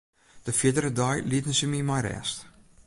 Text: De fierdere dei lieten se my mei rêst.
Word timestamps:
De 0.45 0.53
fierdere 0.59 0.91
dei 0.99 1.17
lieten 1.31 1.55
se 1.59 1.65
my 1.71 1.81
mei 1.87 2.01
rêst. 2.05 2.37